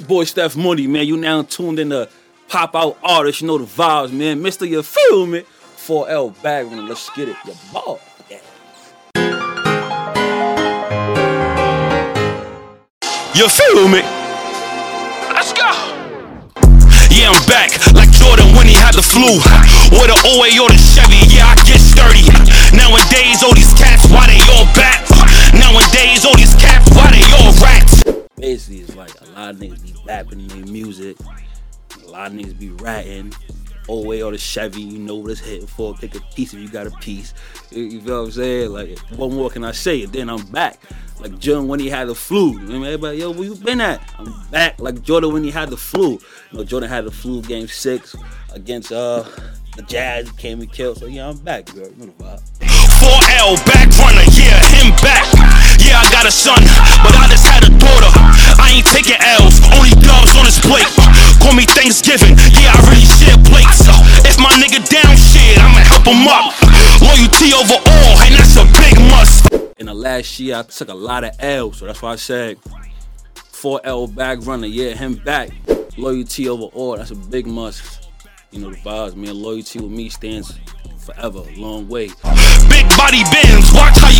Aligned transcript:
your 0.00 0.08
boy 0.08 0.24
Steff 0.24 0.56
Moneyyy, 0.56 0.88
man. 0.88 1.06
You 1.06 1.16
now 1.16 1.42
tuned 1.42 1.78
in 1.78 1.90
to 1.90 2.08
Pop 2.48 2.74
Out 2.74 2.98
Artist. 3.02 3.40
You 3.40 3.46
know 3.46 3.58
the 3.58 3.64
vibes, 3.64 4.12
man. 4.12 4.42
Mister, 4.42 4.64
you 4.64 4.82
feel 4.82 5.26
me? 5.26 5.44
4L 5.76 6.42
bag 6.42 6.66
runner. 6.66 6.82
Let's 6.82 7.08
get 7.10 7.28
it. 7.28 7.36
Your 7.44 7.56
ball. 7.72 8.00
Yeah. 8.28 8.40
You 13.34 13.48
feel 13.48 13.88
me? 13.88 14.02
Let's 15.32 15.52
go. 15.52 15.68
Yeah, 17.10 17.34
I'm 17.34 17.42
back 17.50 17.74
like 17.92 18.10
Jordan 18.12 18.54
when 18.54 18.66
he 18.66 18.74
had 18.74 18.94
the 18.94 19.02
flu. 19.02 19.42
Or 19.98 20.06
the 20.06 20.16
OA 20.30 20.62
or 20.62 20.70
the 20.70 20.78
Chevy, 20.78 21.26
yeah, 21.28 21.52
I 21.52 21.54
get 21.66 21.82
sturdy. 21.82 22.22
Nowadays, 22.72 23.42
all 23.42 23.52
these 23.52 23.74
cats, 23.74 23.99
lot 29.52 29.62
of 29.62 29.68
niggas 29.68 29.82
be 29.82 29.94
rapping 30.06 30.40
in 30.40 30.48
their 30.48 30.72
music. 30.72 31.16
A 32.04 32.08
lot 32.08 32.28
of 32.28 32.36
niggas 32.36 32.58
be 32.58 32.70
ratting. 32.70 33.32
OA 33.88 34.22
or 34.22 34.30
the 34.30 34.38
Chevy, 34.38 34.82
you 34.82 34.98
know 34.98 35.16
what 35.16 35.32
it's 35.32 35.40
hitting 35.40 35.66
for. 35.66 35.94
Pick 35.94 36.14
a 36.14 36.20
piece 36.34 36.54
if 36.54 36.60
you 36.60 36.68
got 36.68 36.86
a 36.86 36.90
piece. 36.98 37.34
You, 37.70 37.84
you 37.84 38.00
feel 38.00 38.20
what 38.20 38.26
I'm 38.26 38.32
saying? 38.32 38.70
Like, 38.70 38.98
what 39.16 39.32
more 39.32 39.50
can 39.50 39.64
I 39.64 39.72
say? 39.72 40.04
And 40.04 40.12
then 40.12 40.30
I'm 40.30 40.44
back. 40.46 40.80
Like 41.18 41.38
Jordan 41.38 41.66
when 41.66 41.80
he 41.80 41.90
had 41.90 42.06
the 42.06 42.14
flu. 42.14 42.52
You 42.60 42.78
know, 42.78 42.84
everybody, 42.84 43.18
yo, 43.18 43.32
where 43.32 43.44
you 43.44 43.56
been 43.56 43.80
at? 43.80 44.00
I'm 44.18 44.32
back. 44.50 44.80
Like 44.80 45.02
Jordan 45.02 45.32
when 45.32 45.42
he 45.42 45.50
had 45.50 45.70
the 45.70 45.76
flu. 45.76 46.12
You 46.12 46.58
know, 46.58 46.64
Jordan 46.64 46.88
had 46.88 47.04
the 47.04 47.10
flu 47.10 47.42
game 47.42 47.66
six 47.66 48.14
against 48.52 48.92
uh 48.92 49.24
the 49.76 49.82
Jazz. 49.82 50.30
Came 50.32 50.60
and 50.60 50.72
killed. 50.72 50.98
So 50.98 51.06
yeah, 51.06 51.28
I'm 51.28 51.38
back, 51.38 51.66
girl. 51.74 51.88
You 51.88 51.96
know 51.96 52.06
the 52.06 52.24
vibe. 52.24 52.42
4L 52.60 53.66
bag 53.66 53.88
runner, 53.94 54.30
yeah, 54.32 54.60
him 54.68 54.94
back. 55.02 55.39
Yeah, 55.90 55.98
I 55.98 56.06
got 56.14 56.22
a 56.22 56.30
son, 56.30 56.62
but 57.02 57.18
I 57.18 57.26
just 57.26 57.42
had 57.42 57.66
a 57.66 57.72
daughter. 57.74 58.06
I 58.62 58.78
ain't 58.78 58.86
taking 58.86 59.18
L's, 59.42 59.58
only 59.74 59.90
dubs 59.98 60.38
on 60.38 60.46
his 60.46 60.62
plate. 60.62 60.86
Call 61.42 61.50
me 61.50 61.66
Thanksgiving, 61.66 62.38
yeah, 62.54 62.70
I 62.70 62.78
really 62.86 63.10
share 63.18 63.34
plates. 63.50 63.90
If 64.22 64.38
my 64.38 64.54
nigga 64.54 64.86
down 64.86 65.18
shit, 65.18 65.58
I'ma 65.58 65.82
help 65.82 66.06
him 66.06 66.30
up. 66.30 66.54
Loyalty 67.02 67.50
over 67.58 67.74
all, 67.74 68.22
and 68.22 68.38
that's 68.38 68.54
a 68.54 68.70
big 68.78 69.02
must. 69.10 69.50
In 69.82 69.86
the 69.86 69.94
last 69.94 70.38
year, 70.38 70.58
I 70.58 70.62
took 70.62 70.90
a 70.90 70.94
lot 70.94 71.24
of 71.24 71.34
L's, 71.40 71.78
so 71.78 71.86
that's 71.86 72.00
why 72.00 72.12
I 72.12 72.16
said 72.16 72.58
4L 73.34 74.14
bag 74.14 74.46
runner, 74.46 74.68
yeah, 74.68 74.94
him 74.94 75.16
back. 75.16 75.50
Loyalty 75.98 76.48
over 76.48 76.66
all, 76.66 76.98
that's 76.98 77.10
a 77.10 77.16
big 77.16 77.48
must. 77.48 78.08
You 78.52 78.60
know 78.60 78.70
the 78.70 78.76
vibes, 78.76 79.16
man. 79.16 79.34
Loyalty 79.34 79.80
with 79.80 79.90
me 79.90 80.08
stands 80.08 80.56
forever, 81.00 81.42
long 81.56 81.88
way. 81.88 82.06
Big 82.68 82.86
body 82.96 83.24
bins, 83.32 83.72
watch 83.72 83.98
how 83.98 84.10
you 84.10 84.19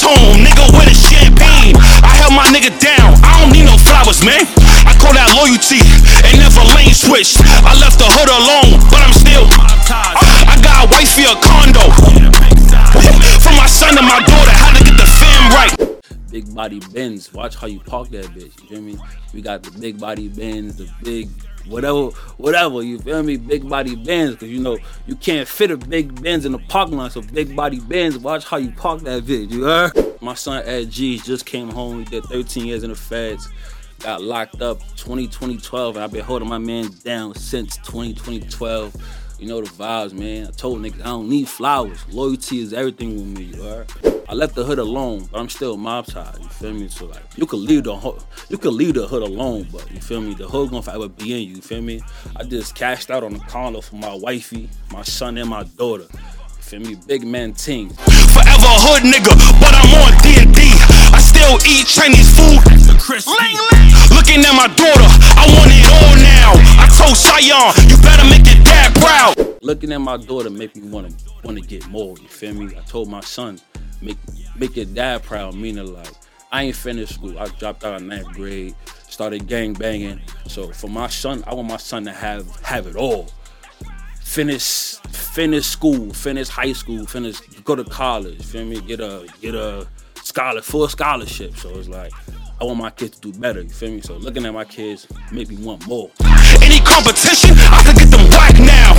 Home, 0.00 0.40
nigga 0.40 0.64
with 0.72 0.88
a 0.88 0.96
champagne. 0.96 1.76
I 2.00 2.16
held 2.16 2.32
my 2.32 2.48
nigga 2.48 2.72
down, 2.80 3.14
I 3.20 3.40
don't 3.40 3.52
need 3.52 3.68
no 3.68 3.76
flowers, 3.76 4.24
man. 4.24 4.48
I 4.88 4.96
call 4.96 5.12
that 5.12 5.28
loyalty 5.36 5.84
and 6.24 6.40
never 6.40 6.64
lane 6.72 6.96
switched. 6.96 7.36
I 7.44 7.76
left 7.76 8.00
the 8.00 8.08
hood 8.08 8.32
alone, 8.32 8.80
but 8.88 9.04
I'm 9.04 9.12
still. 9.12 9.44
I 9.46 10.56
got 10.64 10.88
wifey 10.88 11.28
a 11.28 11.36
condo. 11.36 11.84
For 13.44 13.52
my 13.52 13.68
son 13.68 13.98
and 13.98 14.06
my 14.06 14.20
daughter, 14.24 14.54
had 14.56 14.78
to 14.78 14.84
get 14.84 14.96
the 14.96 15.06
fam 15.06 15.42
right. 15.52 15.74
Big 16.30 16.54
body 16.54 16.80
bends, 16.92 17.32
watch 17.32 17.56
how 17.56 17.66
you 17.66 17.80
park 17.80 18.08
that 18.10 18.26
bitch. 18.26 18.56
You 18.62 18.68
feel 18.68 18.80
me? 18.80 18.98
We 19.34 19.42
got 19.42 19.62
the 19.62 19.70
big 19.78 20.00
body 20.00 20.28
bends, 20.28 20.76
the 20.76 20.88
big 21.02 21.28
whatever, 21.66 22.08
whatever. 22.36 22.82
You 22.82 22.98
feel 22.98 23.22
me? 23.22 23.36
Big 23.36 23.68
body 23.68 23.96
bends, 23.96 24.36
cause 24.36 24.48
you 24.48 24.60
know 24.60 24.78
you 25.06 25.16
can't 25.16 25.48
fit 25.48 25.70
a 25.70 25.76
big 25.76 26.22
Benz 26.22 26.44
in 26.44 26.52
the 26.52 26.58
parking 26.58 26.96
lot. 26.96 27.12
So 27.12 27.22
big 27.22 27.54
body 27.54 27.80
bends, 27.80 28.18
watch 28.18 28.44
how 28.44 28.56
you 28.56 28.70
park 28.72 29.00
that 29.02 29.24
bitch. 29.24 29.50
You 29.50 29.64
heard? 29.64 29.92
My 30.20 30.34
son 30.34 30.62
Ed 30.66 30.90
G's 30.90 31.24
just 31.24 31.46
came 31.46 31.70
home. 31.70 32.00
He 32.00 32.04
did 32.04 32.24
13 32.24 32.66
years 32.66 32.82
in 32.82 32.90
the 32.90 32.96
feds. 32.96 33.48
Got 34.00 34.22
locked 34.22 34.62
up 34.62 34.80
2012, 34.96 35.96
and 35.96 36.04
I've 36.04 36.12
been 36.12 36.24
holding 36.24 36.48
my 36.48 36.58
man 36.58 36.90
down 37.04 37.34
since 37.34 37.76
2012. 37.78 38.94
You 39.40 39.46
know 39.46 39.62
the 39.62 39.70
vibes, 39.70 40.12
man. 40.12 40.48
I 40.48 40.50
told 40.50 40.82
niggas 40.82 41.00
I 41.00 41.04
don't 41.04 41.30
need 41.30 41.48
flowers. 41.48 42.04
Loyalty 42.12 42.60
is 42.60 42.74
everything 42.74 43.14
with 43.14 43.38
me. 43.38 43.44
You 43.44 43.62
heard? 43.62 43.90
I 44.28 44.34
left 44.34 44.54
the 44.54 44.62
hood 44.62 44.78
alone, 44.78 45.26
but 45.32 45.40
I'm 45.40 45.48
still 45.48 45.78
mob 45.78 46.08
tied. 46.08 46.36
You 46.38 46.48
feel 46.48 46.74
me? 46.74 46.88
So 46.88 47.06
like, 47.06 47.22
you 47.36 47.46
could 47.46 47.60
leave 47.60 47.84
the 47.84 47.96
hood, 47.96 48.22
you 48.50 48.58
could 48.58 48.74
leave 48.74 48.94
the 48.94 49.06
hood 49.06 49.22
alone, 49.22 49.66
but 49.72 49.90
you 49.90 49.98
feel 50.02 50.20
me? 50.20 50.34
The 50.34 50.46
hood 50.46 50.68
gonna 50.68 50.82
forever 50.82 51.08
be 51.08 51.32
in 51.32 51.48
you. 51.48 51.54
You 51.56 51.62
feel 51.62 51.80
me? 51.80 52.02
I 52.36 52.44
just 52.44 52.74
cashed 52.74 53.10
out 53.10 53.24
on 53.24 53.32
the 53.32 53.38
condo 53.38 53.80
for 53.80 53.96
my 53.96 54.14
wifey, 54.14 54.68
my 54.92 55.02
son, 55.04 55.38
and 55.38 55.48
my 55.48 55.62
daughter. 55.62 56.04
You 56.12 56.62
feel 56.62 56.80
me? 56.80 56.96
Big 57.06 57.26
man 57.26 57.54
ting. 57.54 57.88
Forever 57.88 58.68
a 58.68 58.78
hood 58.92 59.08
nigga, 59.08 59.32
but 59.56 59.72
I'm 59.72 59.88
on 60.04 60.20
D&D. 60.20 60.60
I 61.16 61.18
still 61.18 61.56
eat 61.64 61.86
Chinese 61.86 62.28
food. 62.28 62.60
Looking 64.12 64.44
at 64.44 64.52
my 64.52 64.68
daughter, 64.68 65.08
I 65.40 65.48
want 65.56 65.72
it 65.72 65.88
all 65.88 66.16
now. 66.20 66.29
I 66.42 66.88
told 66.96 67.16
you 67.90 67.96
better 68.02 68.24
make 68.28 68.46
your 68.46 68.64
dad 68.64 68.94
proud. 68.94 69.62
Looking 69.62 69.92
at 69.92 70.00
my 70.00 70.16
daughter 70.16 70.50
make 70.50 70.74
me 70.76 70.88
wanna 70.88 71.10
wanna 71.44 71.60
get 71.60 71.86
more. 71.88 72.16
You 72.18 72.28
feel 72.28 72.54
me? 72.54 72.76
I 72.76 72.80
told 72.80 73.08
my 73.08 73.20
son, 73.20 73.60
make 74.00 74.16
make 74.56 74.76
your 74.76 74.86
dad 74.86 75.22
proud. 75.22 75.54
Meaning 75.54 75.92
like, 75.92 76.12
I 76.52 76.64
ain't 76.64 76.76
finished 76.76 77.14
school. 77.14 77.38
I 77.38 77.46
dropped 77.58 77.84
out 77.84 77.94
of 77.94 78.02
ninth 78.02 78.28
grade, 78.28 78.74
started 79.08 79.46
gang 79.46 79.74
banging. 79.74 80.20
So 80.48 80.68
for 80.72 80.88
my 80.88 81.08
son, 81.08 81.44
I 81.46 81.54
want 81.54 81.68
my 81.68 81.76
son 81.76 82.04
to 82.04 82.12
have 82.12 82.48
have 82.60 82.86
it 82.86 82.96
all. 82.96 83.28
Finish 84.20 84.96
finish 85.34 85.66
school, 85.66 86.12
finish 86.12 86.48
high 86.48 86.72
school, 86.72 87.06
finish 87.06 87.40
go 87.64 87.76
to 87.76 87.84
college. 87.84 88.44
Feel 88.44 88.64
me? 88.64 88.80
Get 88.80 89.00
a 89.00 89.28
get 89.40 89.54
a 89.54 89.86
scholar 90.22 90.62
full 90.62 90.88
scholarship. 90.88 91.56
So 91.56 91.70
it's 91.70 91.88
like 91.88 92.12
I 92.60 92.64
want 92.64 92.78
my 92.78 92.90
kids 92.90 93.18
to 93.18 93.32
do 93.32 93.38
better. 93.38 93.62
You 93.62 93.70
feel 93.70 93.90
me? 93.90 94.00
So 94.02 94.16
looking 94.16 94.44
at 94.44 94.52
my 94.52 94.66
kids 94.66 95.06
make 95.32 95.48
me 95.48 95.56
want 95.64 95.86
more. 95.88 96.10
Any 96.60 96.78
competition, 96.80 97.56
I 97.56 97.80
could 97.86 97.96
get 97.96 98.10
them 98.10 98.28
whack 98.36 98.52
now. 98.60 98.92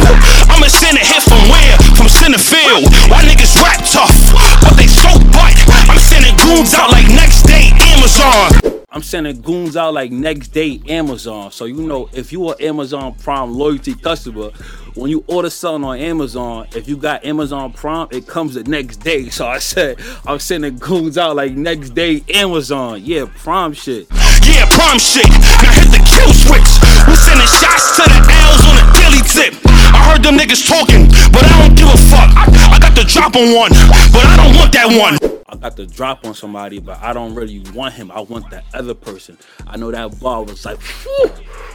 I'ma 0.49 0.65
send 0.65 0.97
a 0.97 1.01
hit 1.01 1.21
from 1.21 1.45
where? 1.47 1.77
From 1.93 2.09
center 2.09 2.39
field. 2.39 2.89
Why 3.11 3.21
niggas 3.21 3.61
rap 3.61 3.77
tough, 3.85 4.17
but 4.65 4.73
they 4.77 4.87
so 4.87 5.13
butt. 5.29 5.53
I'm 5.87 5.99
sending 5.99 6.35
goons 6.37 6.73
out 6.73 6.89
like 6.89 7.07
next 7.09 7.43
day 7.43 7.69
Amazon. 7.93 8.81
I'm 8.89 9.03
sending 9.03 9.39
goons 9.41 9.77
out 9.77 9.93
like 9.93 10.11
next 10.11 10.47
day 10.49 10.81
Amazon. 10.89 11.51
So 11.51 11.65
you 11.65 11.83
know, 11.83 12.09
if 12.13 12.31
you 12.31 12.47
are 12.47 12.55
Amazon 12.59 13.13
Prime 13.13 13.53
loyalty 13.53 13.93
customer, 13.93 14.49
when 14.95 15.09
you 15.09 15.23
order 15.27 15.49
something 15.49 15.87
on 15.87 15.97
Amazon, 15.97 16.67
if 16.75 16.87
you 16.87 16.97
got 16.97 17.23
Amazon 17.25 17.73
Prime, 17.73 18.07
it 18.11 18.27
comes 18.27 18.55
the 18.55 18.63
next 18.63 18.97
day. 18.97 19.29
So 19.41 19.47
I 19.47 19.59
said 19.59 19.97
I'm 20.25 20.39
sending 20.39 20.77
goons 20.77 21.17
out 21.17 21.35
like 21.35 21.53
next 21.53 21.91
day 21.91 22.23
Amazon. 22.33 23.01
Yeah, 23.01 23.25
Prime 23.37 23.73
shit. 23.73 24.07
Yeah, 24.43 24.65
prom 24.69 24.99
shit. 24.99 25.29
Now 25.29 25.71
hit 25.71 25.89
the 25.93 26.01
kill 26.03 26.33
switch. 26.33 26.69
We 27.07 27.15
sending 27.15 27.47
shots 27.47 27.95
to 27.97 28.03
the 28.03 28.19
L's 28.19 28.61
on 28.67 28.75
a 28.77 28.85
daily 28.93 29.23
tip. 29.23 29.53
I 29.93 30.11
heard 30.11 30.23
them 30.23 30.35
niggas 30.35 30.67
talking, 30.67 31.07
but 31.31 31.45
I 31.45 31.53
don't 31.61 31.75
give 31.77 31.87
a 31.87 31.97
fuck. 31.97 32.29
I 32.35 32.77
got 32.81 32.93
the 32.95 33.05
drop 33.07 33.35
on 33.35 33.55
one, 33.55 33.71
but 34.11 34.25
I 34.25 34.35
don't 34.37 34.55
want 34.57 34.73
that 34.73 34.89
one. 34.89 35.40
I 35.61 35.69
got 35.69 35.75
the 35.75 35.85
drop 35.85 36.25
on 36.25 36.33
somebody, 36.33 36.79
but 36.79 36.97
I 37.03 37.13
don't 37.13 37.35
really 37.35 37.59
want 37.75 37.93
him. 37.93 38.09
I 38.09 38.21
want 38.21 38.49
that 38.49 38.63
other 38.73 38.95
person. 38.95 39.37
I 39.67 39.77
know 39.77 39.91
that 39.91 40.19
bar 40.19 40.41
was 40.41 40.65
like, 40.65 40.79
whew. 40.81 41.27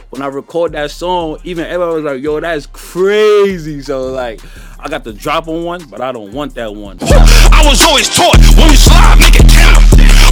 when 0.09 0.21
I 0.21 0.27
record 0.27 0.73
that 0.73 0.91
song, 0.91 1.39
even 1.45 1.63
everybody 1.63 1.95
was 1.95 2.03
like, 2.03 2.21
yo, 2.21 2.37
that's 2.41 2.65
crazy. 2.65 3.81
So 3.81 4.11
like, 4.11 4.41
I 4.77 4.89
got 4.89 5.05
the 5.05 5.13
drop 5.13 5.47
on 5.47 5.63
one, 5.63 5.87
but 5.87 6.01
I 6.01 6.11
don't 6.11 6.33
want 6.33 6.53
that 6.55 6.75
one. 6.75 6.97
I 7.01 7.63
was 7.63 7.81
always 7.81 8.09
taught 8.13 8.35
when 8.59 8.67
you 8.67 8.75
slide, 8.75 9.19
make 9.23 9.39
it 9.39 9.47
count. 9.47 9.79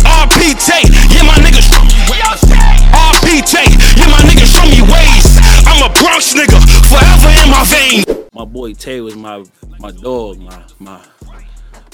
RP 0.04 0.60
Tate, 0.60 0.92
yeah, 1.16 1.24
my 1.24 1.40
niggas 1.40 1.72
show 1.72 1.80
me 1.80 1.96
ways. 2.12 2.44
RP 2.92 3.40
Tate, 3.40 3.72
yeah, 3.96 4.12
my 4.12 4.20
niggas 4.28 4.52
show 4.52 4.68
me 4.68 4.84
ways. 4.84 5.40
I'm 5.64 5.80
a 5.80 5.94
Bronx 6.04 6.34
nigga, 6.36 6.60
forever 6.92 7.32
in 7.40 7.50
my 7.50 7.64
vein. 7.72 8.28
My 8.34 8.44
boy 8.44 8.74
Tay 8.74 9.00
was 9.00 9.16
my 9.16 9.46
my 9.80 9.92
dog, 9.92 10.40
my 10.40 10.62
my 10.80 11.00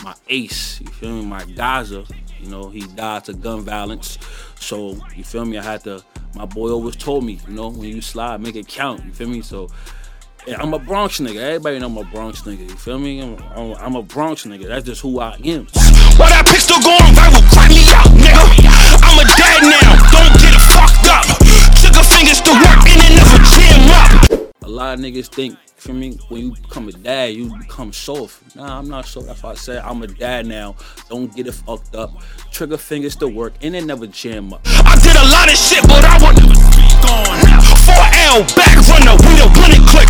my 0.03 0.15
ace. 0.29 0.79
You 0.81 0.87
feel 0.87 1.11
me? 1.11 1.25
My 1.25 1.43
Gaza. 1.45 2.05
You 2.39 2.49
know, 2.49 2.69
he 2.69 2.81
died 2.81 3.25
to 3.25 3.33
gun 3.33 3.61
violence. 3.61 4.17
So 4.55 4.97
you 5.15 5.23
feel 5.23 5.45
me? 5.45 5.57
I 5.57 5.63
had 5.63 5.83
to. 5.83 6.03
My 6.35 6.45
boy 6.45 6.69
always 6.69 6.95
told 6.95 7.25
me, 7.25 7.39
you 7.47 7.53
know, 7.53 7.69
when 7.69 7.89
you 7.89 8.01
slide, 8.01 8.41
make 8.41 8.55
it 8.55 8.67
count. 8.67 9.03
You 9.05 9.11
feel 9.11 9.29
me? 9.29 9.41
So. 9.41 9.69
Yeah, 10.47 10.59
I'm 10.59 10.73
a 10.73 10.79
Bronx 10.79 11.19
nigga. 11.19 11.37
Everybody 11.37 11.77
know 11.77 11.85
I'm 11.85 11.97
a 11.99 12.03
Bronx 12.03 12.41
nigga. 12.41 12.67
You 12.67 12.75
feel 12.75 12.97
me? 12.97 13.21
I'm, 13.21 13.37
I'm, 13.55 13.73
I'm 13.73 13.95
a 13.95 14.01
Bronx 14.01 14.43
nigga. 14.43 14.67
That's 14.69 14.83
just 14.83 15.01
who 15.01 15.19
I 15.19 15.35
am. 15.35 15.67
Why 16.17 16.29
that 16.33 16.49
pistol 16.49 16.81
going 16.81 17.13
viral? 17.13 17.45
Crack 17.53 17.69
me 17.69 17.85
out, 17.93 18.09
nigga. 18.17 18.41
I'm 19.05 19.21
a 19.21 19.25
dad 19.37 19.61
now, 19.69 20.01
don't 20.09 20.33
get 20.41 20.57
it 20.57 20.63
fucked 20.65 21.05
up. 21.13 21.25
Trigger 21.77 22.01
fingers 22.09 22.41
to 22.41 22.51
work 22.57 22.81
and 22.89 23.01
it 23.05 23.13
never 23.21 23.37
jam 23.53 23.85
up. 23.93 24.53
A 24.63 24.67
lot 24.67 24.95
of 24.95 24.99
niggas 24.99 25.27
think, 25.27 25.59
for 25.81 25.93
me, 25.93 26.15
when 26.29 26.41
you 26.41 26.51
become 26.51 26.87
a 26.87 26.91
dad, 26.91 27.33
you 27.33 27.57
become 27.57 27.91
soft. 27.91 28.55
Nah, 28.55 28.77
I'm 28.77 28.87
not 28.87 29.07
soft. 29.07 29.25
That's 29.25 29.41
why 29.41 29.51
I 29.51 29.55
said 29.55 29.83
I'm 29.83 30.03
a 30.03 30.07
dad 30.07 30.45
now. 30.45 30.75
Don't 31.09 31.35
get 31.35 31.47
it 31.47 31.53
fucked 31.53 31.95
up. 31.95 32.11
Trigger 32.51 32.77
fingers 32.77 33.15
to 33.15 33.27
work 33.27 33.53
and 33.63 33.75
it 33.75 33.83
never 33.83 34.05
jam 34.05 34.53
up. 34.53 34.61
I 34.65 34.95
did 35.01 35.15
a 35.15 35.25
lot 35.33 35.51
of 35.51 35.57
shit, 35.57 35.81
but 35.87 36.05
I 36.05 36.21
want 36.21 36.37
never 36.37 36.53
speak 36.53 37.01
on. 37.09 37.33
4L 37.81 38.55
bag 38.55 38.77
runner, 38.89 39.17
we 39.25 39.33
the 39.41 39.49
winning 39.57 39.83
click. 39.87 40.07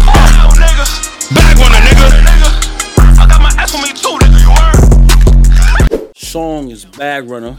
Bag 1.31 1.57
runner, 1.57 1.79
nigga. 1.87 3.17
I 3.17 3.25
got 3.29 3.41
my 3.41 3.49
ass 3.57 3.73
on 3.73 3.81
me 3.81 3.93
too, 3.93 4.17
nigga. 4.19 4.39
You 4.43 5.99
heard? 6.01 6.17
Song 6.17 6.69
is 6.69 6.83
Bag 6.83 7.29
Runner. 7.29 7.53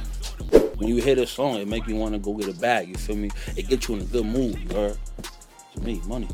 when 0.77 0.89
you 0.89 0.97
hear 0.97 1.15
this 1.15 1.31
song, 1.31 1.57
it 1.57 1.67
make 1.67 1.87
you 1.87 1.97
want 1.97 2.13
to 2.13 2.19
go 2.19 2.35
get 2.35 2.49
a 2.49 2.61
bag. 2.61 2.89
You 2.89 2.97
feel 2.97 3.17
me? 3.17 3.31
It 3.57 3.69
get 3.69 3.89
you 3.89 3.95
in 3.95 4.03
a 4.03 4.05
good 4.05 4.27
mood, 4.27 4.69
bro. 4.69 4.95
To 5.75 5.81
me, 5.81 6.03
money. 6.07 6.29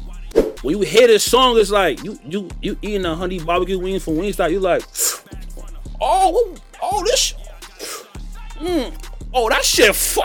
When 0.63 0.77
you 0.77 0.83
hear 0.83 1.07
this 1.07 1.23
song, 1.23 1.57
it's 1.57 1.71
like 1.71 2.03
you 2.03 2.19
you 2.25 2.49
you 2.61 2.77
eating 2.83 3.05
a 3.05 3.15
honey 3.15 3.39
barbecue 3.39 3.79
wings 3.79 4.03
from 4.03 4.15
Wingstop. 4.15 4.51
You 4.51 4.59
like, 4.59 4.83
oh 6.01 6.57
oh 6.83 7.05
this, 7.05 7.35
mm, 8.57 8.93
oh 9.33 9.49
that 9.51 9.65
shit 9.65 9.95
fire. 9.95 10.25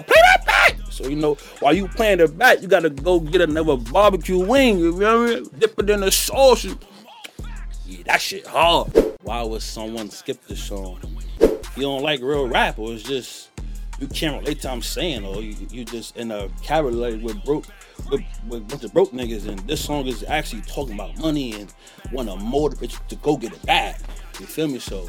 that 0.00 0.46
back. 0.46 0.78
So 0.90 1.06
you 1.08 1.16
know 1.16 1.34
while 1.60 1.74
you 1.74 1.88
playing 1.88 2.18
the 2.18 2.28
back, 2.28 2.62
you 2.62 2.68
gotta 2.68 2.88
go 2.88 3.20
get 3.20 3.42
another 3.42 3.76
barbecue 3.76 4.38
wing. 4.38 4.78
You 4.78 4.92
know 4.92 5.20
what 5.20 5.30
I 5.30 5.34
mean? 5.34 5.50
Dip 5.58 5.78
it 5.78 5.90
in 5.90 6.00
the 6.00 6.10
sauce. 6.10 6.64
Yeah, 6.64 8.02
that 8.06 8.22
shit 8.22 8.46
hard. 8.46 8.88
Why 9.20 9.42
would 9.42 9.60
someone 9.60 10.08
skip 10.08 10.42
the 10.46 10.56
song? 10.56 11.00
You 11.40 11.82
don't 11.82 12.02
like 12.02 12.22
real 12.22 12.48
rap, 12.48 12.78
or 12.78 12.94
it's 12.94 13.02
just 13.02 13.50
you 14.00 14.06
can't 14.06 14.40
relate 14.40 14.62
to 14.62 14.68
what 14.68 14.74
I'm 14.74 14.82
saying, 14.82 15.26
or 15.26 15.42
you, 15.42 15.54
you 15.70 15.84
just 15.84 16.16
in 16.16 16.30
a 16.30 16.48
cabaret 16.62 17.16
with 17.16 17.44
broke 17.44 17.66
with, 18.10 18.22
with 18.48 18.62
a 18.62 18.64
bunch 18.64 18.84
of 18.84 18.92
broke 18.92 19.12
niggas, 19.12 19.46
and 19.48 19.58
this 19.60 19.84
song 19.84 20.06
is 20.06 20.24
actually 20.24 20.62
talking 20.62 20.94
about 20.94 21.16
money 21.18 21.54
and 21.54 21.72
want 22.12 22.28
to 22.28 22.36
motivate 22.36 22.92
you 22.92 22.98
to 23.08 23.16
go 23.16 23.36
get 23.36 23.52
it 23.52 23.62
back. 23.66 24.00
You 24.40 24.46
feel 24.46 24.68
me? 24.68 24.78
So 24.78 25.08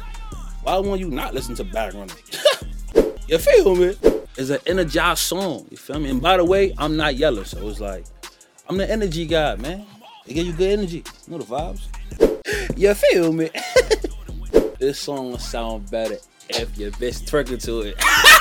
why 0.62 0.76
won't 0.78 1.00
you 1.00 1.10
not 1.10 1.34
listen 1.34 1.54
to 1.56 1.64
Bag 1.64 1.94
Runner? 1.94 2.14
you 3.28 3.38
feel 3.38 3.74
me? 3.74 3.96
It's 4.36 4.50
an 4.50 4.60
energized 4.66 5.20
song. 5.20 5.66
You 5.70 5.76
feel 5.76 5.98
me? 5.98 6.10
And 6.10 6.20
by 6.20 6.36
the 6.36 6.44
way, 6.44 6.74
I'm 6.78 6.96
not 6.96 7.16
yellow, 7.16 7.42
so 7.42 7.68
it's 7.68 7.80
like 7.80 8.04
I'm 8.68 8.76
the 8.76 8.90
energy 8.90 9.26
guy, 9.26 9.56
man. 9.56 9.86
They 10.26 10.34
give 10.34 10.46
you 10.46 10.52
good 10.52 10.78
energy. 10.78 11.04
You 11.26 11.32
know 11.32 11.38
the 11.38 11.44
vibes. 11.44 12.76
you 12.76 12.94
feel 12.94 13.32
me? 13.32 13.50
this 14.78 15.00
song 15.00 15.30
will 15.30 15.38
sound 15.38 15.90
better 15.90 16.18
if 16.50 16.76
your 16.76 16.90
bitch 16.92 17.28
twerking 17.28 17.62
to 17.64 17.80
it. 17.80 18.37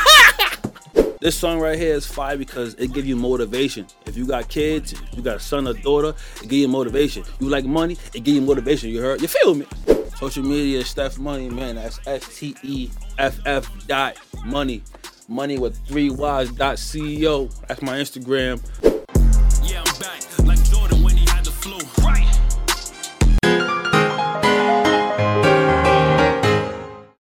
This 1.27 1.37
song 1.37 1.59
right 1.59 1.77
here 1.77 1.93
is 1.93 2.05
fire 2.05 2.37
because 2.37 2.73
it 2.75 2.93
give 2.93 3.05
you 3.05 3.17
motivation. 3.17 3.85
If 4.05 4.15
you 4.15 4.25
got 4.25 4.47
kids, 4.47 4.93
you 5.11 5.21
got 5.21 5.35
a 5.35 5.39
son 5.41 5.67
or 5.67 5.73
daughter, 5.73 6.13
it 6.41 6.47
give 6.47 6.53
you 6.53 6.69
motivation. 6.69 7.25
You 7.41 7.49
like 7.49 7.65
money, 7.65 7.97
it 8.13 8.23
give 8.23 8.33
you 8.35 8.39
motivation. 8.39 8.91
You 8.91 9.01
heard? 9.01 9.21
You 9.21 9.27
feel 9.27 9.53
me? 9.53 9.65
Social 10.15 10.41
media, 10.43 10.83
Steff 10.83 11.19
Moneyyy, 11.19 11.51
man. 11.51 11.75
That's 11.75 11.99
S 12.07 12.39
T 12.39 12.55
E 12.63 12.89
F 13.17 13.41
F 13.45 13.87
dot 13.87 14.15
money. 14.45 14.81
Money 15.27 15.57
with 15.57 15.77
three 15.85 16.09
Y's 16.09 16.49
dot 16.53 16.77
CEO. 16.77 17.53
That's 17.67 17.81
my 17.81 17.97
Instagram. 17.97 18.63